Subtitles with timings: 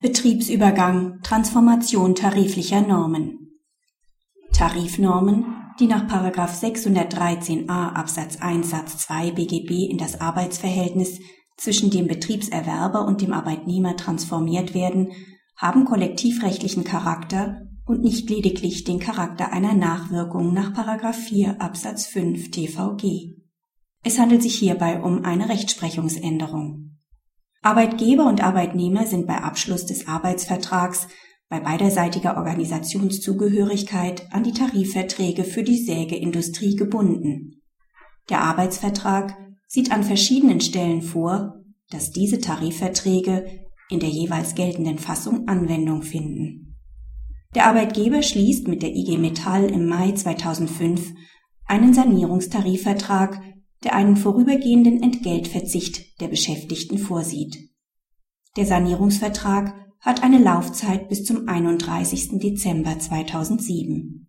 [0.00, 3.48] Betriebsübergang Transformation tariflicher Normen
[4.52, 5.46] Tarifnormen,
[5.80, 11.18] die nach 613a Absatz 1 Satz 2 BGB in das Arbeitsverhältnis
[11.56, 15.10] zwischen dem Betriebserwerber und dem Arbeitnehmer transformiert werden,
[15.56, 20.72] haben kollektivrechtlichen Charakter und nicht lediglich den Charakter einer Nachwirkung nach
[21.12, 23.34] 4 Absatz 5 TVG.
[24.04, 26.87] Es handelt sich hierbei um eine Rechtsprechungsänderung
[27.62, 31.08] Arbeitgeber und Arbeitnehmer sind bei Abschluss des Arbeitsvertrags
[31.48, 37.62] bei beiderseitiger Organisationszugehörigkeit an die Tarifverträge für die Sägeindustrie gebunden.
[38.28, 43.46] Der Arbeitsvertrag sieht an verschiedenen Stellen vor, dass diese Tarifverträge
[43.90, 46.76] in der jeweils geltenden Fassung Anwendung finden.
[47.54, 51.14] Der Arbeitgeber schließt mit der IG Metall im Mai 2005
[51.64, 53.40] einen Sanierungstarifvertrag
[53.84, 57.56] der einen vorübergehenden Entgeltverzicht der Beschäftigten vorsieht.
[58.56, 62.40] Der Sanierungsvertrag hat eine Laufzeit bis zum 31.
[62.40, 64.26] Dezember 2007.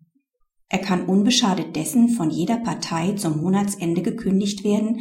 [0.68, 5.00] Er kann unbeschadet dessen von jeder Partei zum Monatsende gekündigt werden,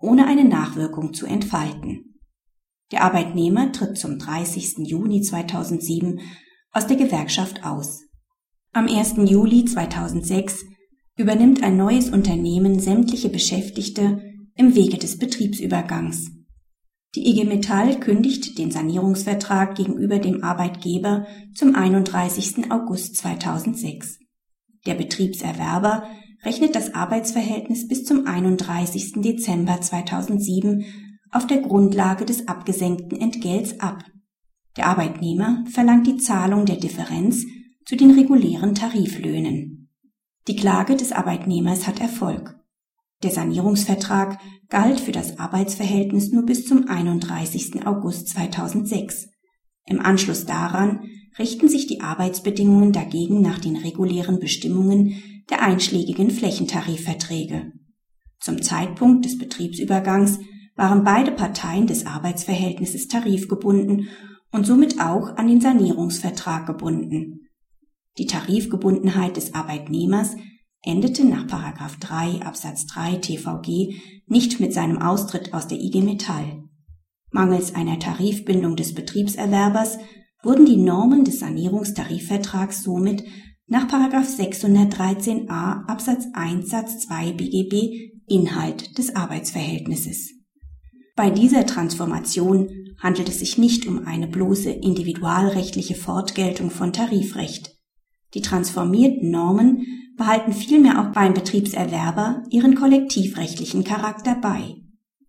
[0.00, 2.20] ohne eine Nachwirkung zu entfalten.
[2.92, 4.78] Der Arbeitnehmer tritt zum 30.
[4.78, 6.20] Juni 2007
[6.72, 8.02] aus der Gewerkschaft aus.
[8.72, 9.14] Am 1.
[9.28, 10.64] Juli 2006
[11.20, 14.22] übernimmt ein neues Unternehmen sämtliche Beschäftigte
[14.56, 16.30] im Wege des Betriebsübergangs.
[17.14, 22.70] Die IG Metall kündigt den Sanierungsvertrag gegenüber dem Arbeitgeber zum 31.
[22.70, 24.18] August 2006.
[24.86, 26.04] Der Betriebserwerber
[26.42, 29.14] rechnet das Arbeitsverhältnis bis zum 31.
[29.16, 30.86] Dezember 2007
[31.30, 34.04] auf der Grundlage des abgesenkten Entgelts ab.
[34.78, 37.44] Der Arbeitnehmer verlangt die Zahlung der Differenz
[37.84, 39.89] zu den regulären Tariflöhnen.
[40.48, 42.56] Die Klage des Arbeitnehmers hat Erfolg.
[43.22, 44.38] Der Sanierungsvertrag
[44.70, 47.86] galt für das Arbeitsverhältnis nur bis zum 31.
[47.86, 49.28] August 2006.
[49.84, 51.04] Im Anschluss daran
[51.38, 57.72] richten sich die Arbeitsbedingungen dagegen nach den regulären Bestimmungen der einschlägigen Flächentarifverträge.
[58.38, 60.38] Zum Zeitpunkt des Betriebsübergangs
[60.76, 64.08] waren beide Parteien des Arbeitsverhältnisses tarifgebunden
[64.50, 67.49] und somit auch an den Sanierungsvertrag gebunden.
[68.18, 70.36] Die Tarifgebundenheit des Arbeitnehmers
[70.82, 71.46] endete nach
[71.98, 73.94] 3 Absatz 3 TVG
[74.26, 76.64] nicht mit seinem Austritt aus der IG Metall.
[77.30, 79.98] Mangels einer Tarifbindung des Betriebserwerbers
[80.42, 83.24] wurden die Normen des Sanierungstarifvertrags somit
[83.66, 90.32] nach 613a Absatz 1 Satz 2 BGB Inhalt des Arbeitsverhältnisses.
[91.14, 97.79] Bei dieser Transformation handelt es sich nicht um eine bloße individualrechtliche Fortgeltung von Tarifrecht.
[98.34, 99.86] Die transformierten Normen
[100.16, 104.76] behalten vielmehr auch beim Betriebserwerber ihren kollektivrechtlichen Charakter bei.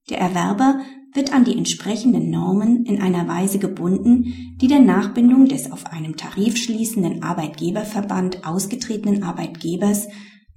[0.09, 0.81] Der Erwerber
[1.13, 6.16] wird an die entsprechenden Normen in einer Weise gebunden, die der Nachbindung des auf einem
[6.16, 10.07] Tarif schließenden Arbeitgeberverband ausgetretenen Arbeitgebers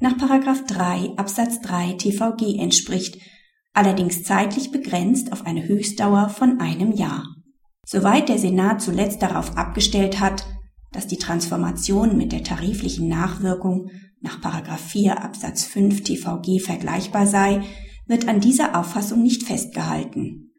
[0.00, 3.18] nach 3 Absatz 3 TVG entspricht,
[3.72, 7.24] allerdings zeitlich begrenzt auf eine Höchstdauer von einem Jahr.
[7.86, 10.44] Soweit der Senat zuletzt darauf abgestellt hat,
[10.94, 13.90] dass die Transformation mit der tariflichen Nachwirkung
[14.20, 14.40] nach
[14.78, 17.62] 4 Absatz 5 TVG vergleichbar sei,
[18.06, 20.52] wird an dieser Auffassung nicht festgehalten.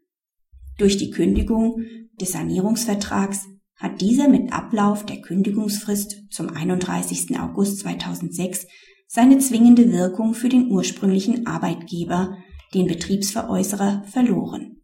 [0.78, 1.80] Durch die Kündigung
[2.20, 7.38] des Sanierungsvertrags hat dieser mit Ablauf der Kündigungsfrist zum 31.
[7.40, 8.66] August 2006
[9.06, 12.36] seine zwingende Wirkung für den ursprünglichen Arbeitgeber,
[12.74, 14.82] den Betriebsveräußerer, verloren.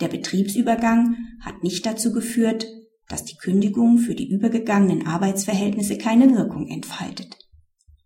[0.00, 2.66] Der Betriebsübergang hat nicht dazu geführt,
[3.08, 7.36] dass die Kündigung für die übergegangenen Arbeitsverhältnisse keine Wirkung entfaltet.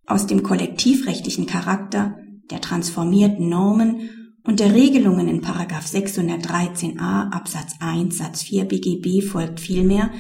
[0.07, 2.17] Aus dem kollektivrechtlichen Charakter
[2.51, 4.11] der transformierten Normen
[4.45, 10.11] und der Regelungen in 613a Absatz 1 Satz 4 BGB folgt vielmehr,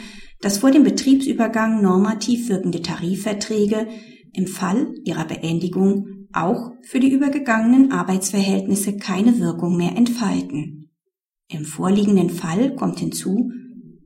[0.40, 3.88] dass vor dem Betriebsübergang normativ wirkende Tarifverträge
[4.32, 10.90] im Fall ihrer Beendigung auch für die übergegangenen Arbeitsverhältnisse keine Wirkung mehr entfalten.
[11.48, 13.50] Im vorliegenden Fall kommt hinzu,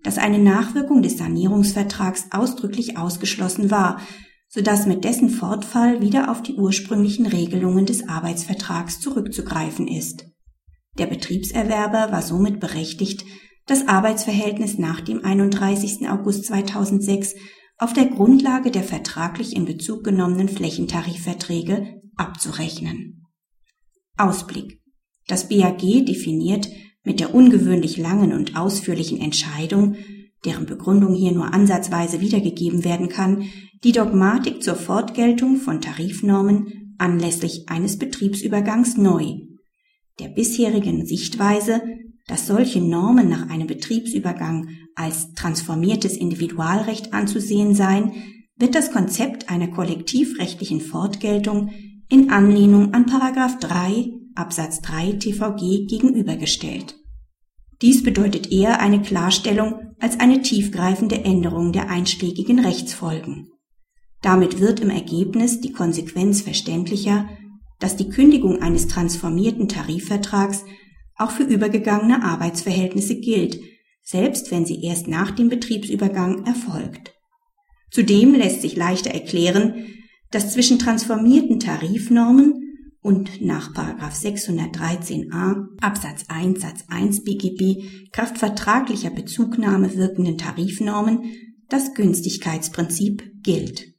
[0.05, 4.01] dass eine Nachwirkung des Sanierungsvertrags ausdrücklich ausgeschlossen war,
[4.49, 10.27] so dass mit dessen Fortfall wieder auf die ursprünglichen Regelungen des Arbeitsvertrags zurückzugreifen ist.
[10.97, 13.25] Der Betriebserwerber war somit berechtigt,
[13.67, 16.09] das Arbeitsverhältnis nach dem 31.
[16.09, 17.35] August 2006
[17.79, 23.27] auf der Grundlage der vertraglich in Bezug genommenen Flächentarifverträge abzurechnen.
[24.17, 24.81] Ausblick.
[25.27, 26.69] Das BAG definiert
[27.05, 29.97] mit der ungewöhnlich langen und ausführlichen Entscheidung,
[30.45, 33.45] deren Begründung hier nur ansatzweise wiedergegeben werden kann,
[33.85, 39.37] die Dogmatik zur Fortgeltung von Tarifnormen anlässlich eines Betriebsübergangs neu.
[40.19, 41.83] Der bisherigen Sichtweise
[42.27, 48.13] dass solche Normen nach einem Betriebsübergang als transformiertes Individualrecht anzusehen seien,
[48.57, 51.71] wird das Konzept einer kollektivrechtlichen Fortgeltung
[52.09, 56.97] in Anlehnung an 3 Absatz 3 TVG gegenübergestellt.
[57.83, 63.49] Dies bedeutet eher eine Klarstellung als eine tiefgreifende Änderung der einschlägigen Rechtsfolgen.
[64.23, 67.29] Damit wird im Ergebnis die Konsequenz verständlicher,
[67.79, 70.65] dass die Kündigung eines transformierten Tarifvertrags
[71.17, 73.61] auch für übergegangene Arbeitsverhältnisse gilt,
[74.03, 77.15] selbst wenn sie erst nach dem Betriebsübergang erfolgt.
[77.91, 79.87] Zudem lässt sich leichter erklären,
[80.31, 82.64] dass zwischen transformierten Tarifnormen
[83.05, 83.75] und nach
[84.15, 91.25] 613a Absatz 1 Satz 1 BGB kraftvertraglicher Bezugnahme wirkenden Tarifnormen
[91.69, 93.94] das Günstigkeitsprinzip gilt